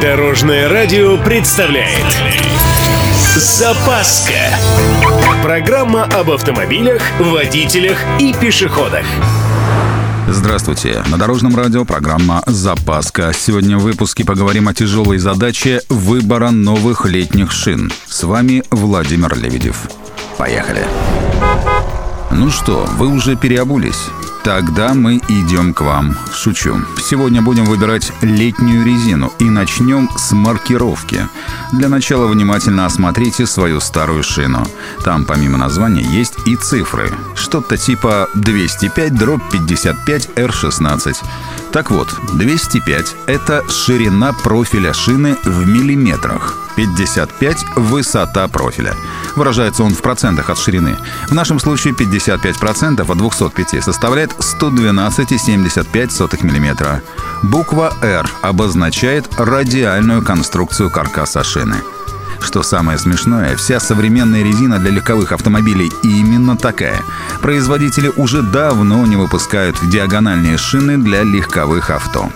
[0.00, 2.04] Дорожное радио представляет
[3.34, 4.32] Запаска
[5.42, 9.06] Программа об автомобилях, водителях и пешеходах
[10.28, 11.02] Здравствуйте.
[11.10, 13.32] На Дорожном радио программа «Запаска».
[13.32, 17.90] Сегодня в выпуске поговорим о тяжелой задаче выбора новых летних шин.
[18.06, 19.88] С вами Владимир Лебедев.
[20.36, 20.84] Поехали.
[22.32, 24.10] Ну что, вы уже переобулись?
[24.46, 26.16] Тогда мы идем к вам.
[26.32, 26.80] Шучу.
[27.02, 31.26] Сегодня будем выбирать летнюю резину и начнем с маркировки.
[31.72, 34.64] Для начала внимательно осмотрите свою старую шину.
[35.02, 37.10] Там помимо названия есть и цифры.
[37.34, 41.16] Что-то типа 205 дробь 55 R16.
[41.76, 46.56] Так вот, 205– это ширина профиля шины в миллиметрах.
[46.74, 48.94] 55– высота профиля.
[49.36, 50.96] Выражается он в процентах от ширины.
[51.28, 57.02] В нашем случае 55% от 205 составляет 112,75 мм.
[57.42, 61.76] Буква R обозначает радиальную конструкцию каркаса шины.
[62.40, 67.00] Что самое смешное, вся современная резина для легковых автомобилей именно такая.
[67.42, 72.30] Производители уже давно не выпускают диагональные шины для легковых авто.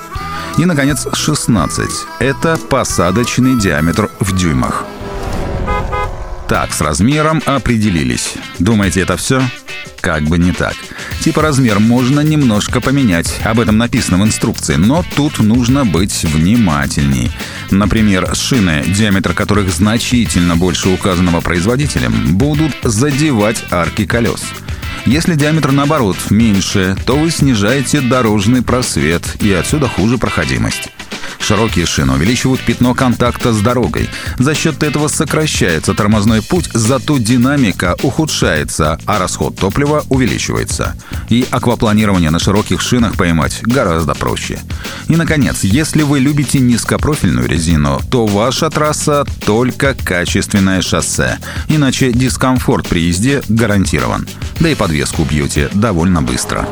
[0.58, 1.90] И, наконец, 16.
[2.18, 4.84] Это посадочный диаметр в дюймах.
[6.50, 8.34] Так, с размером определились.
[8.58, 9.40] Думаете, это все?
[10.00, 10.74] Как бы не так.
[11.20, 17.30] Типа размер можно немножко поменять, об этом написано в инструкции, но тут нужно быть внимательней.
[17.70, 24.42] Например, шины, диаметр которых значительно больше указанного производителем, будут задевать арки колес.
[25.06, 30.90] Если диаметр наоборот меньше, то вы снижаете дорожный просвет и отсюда хуже проходимость.
[31.40, 34.08] Широкие шины увеличивают пятно контакта с дорогой.
[34.38, 40.96] За счет этого сокращается тормозной путь, зато динамика ухудшается, а расход топлива увеличивается.
[41.28, 44.60] И аквапланирование на широких шинах поймать гораздо проще.
[45.08, 51.38] И, наконец, если вы любите низкопрофильную резину, то ваша трасса только качественное шоссе.
[51.68, 54.28] Иначе дискомфорт при езде гарантирован.
[54.60, 56.68] Да и подвеску бьете довольно быстро.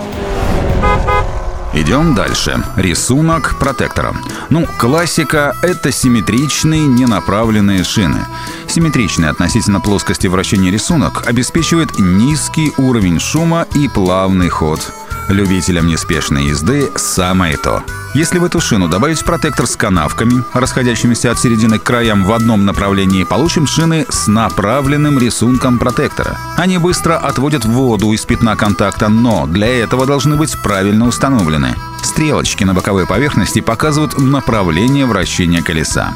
[1.75, 2.63] Идем дальше.
[2.77, 4.15] Рисунок протектора.
[4.49, 8.25] Ну, классика— это симметричные ненаправленные шины.
[8.67, 14.81] Симметричный относительно плоскости вращения рисунок обеспечивает низкий уровень шума и плавный ход.
[15.29, 17.83] Любителям неспешной езды самое то.
[18.15, 22.65] Если в эту шину добавить протектор с канавками, расходящимися от середины к краям в одном
[22.65, 26.39] направлении, получим шины с направленным рисунком протектора.
[26.57, 31.75] Они быстро отводят воду из пятна контакта, но для этого должны быть правильно установлены.
[32.03, 36.15] Стрелочки на боковой поверхности показывают направление вращения колеса.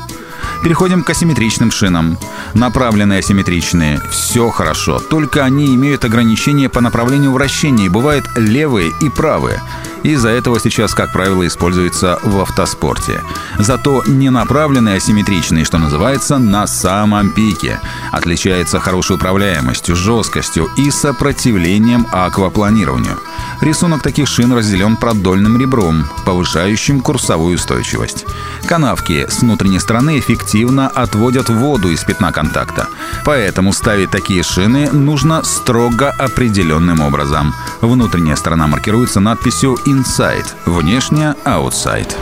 [0.63, 2.17] Переходим к асимметричным шинам.
[2.55, 9.09] Направленные асимметричные– все хорошо, только они имеют ограничения по направлению вращения и бывают левые и
[9.09, 9.61] правые.
[10.05, 13.21] Из-за этого сейчас, как правило, используется в автоспорте.
[13.59, 17.81] Зато ненаправленный асимметричный, что называется, на самом пике.
[18.11, 23.19] Отличается хорошей управляемостью, жесткостью и сопротивлением аквапланированию.
[23.61, 28.27] Рисунок таких шин разделен продольным ребром, повышающим курсовую устойчивость.
[28.67, 32.89] Канавки с внутренней стороны эффективно отводят воду из пятна контакта.
[33.25, 37.55] Поэтому ставить такие шины нужно строго определенным образом.
[37.81, 42.13] Внутренняя сторона маркируется надписью inside, внешняя outside.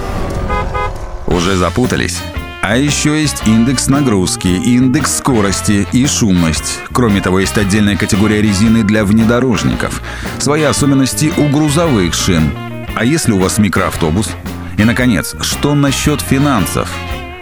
[1.26, 2.18] Уже запутались?
[2.62, 6.80] А еще есть индекс нагрузки, индекс скорости и шумность.
[6.92, 10.02] Кроме того, есть отдельная категория резины для внедорожников.
[10.38, 12.52] Свои особенности у грузовых шин.
[12.94, 14.28] А если у вас микроавтобус?
[14.76, 16.90] И, наконец, что насчет финансов?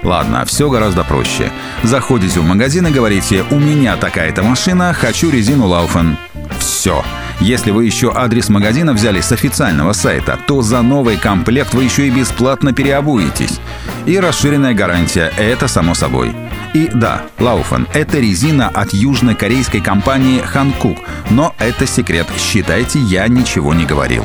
[0.03, 1.51] Ладно, все гораздо проще.
[1.83, 6.17] Заходите в магазин и говорите «У меня такая-то машина, хочу резину Лауфен».
[6.59, 7.05] Все.
[7.41, 12.09] Если вы еще адрес магазина взяли с официального сайта, то за новый комплект вы еще
[12.09, 13.61] и бесплатно переобуетесь.
[14.07, 16.35] И расширенная гарантия– это само собой.
[16.75, 20.99] И да, Лауфен– это резина от южнокорейской компании Hankook,
[21.31, 24.25] но это секрет, считайте, я ничего не говорил.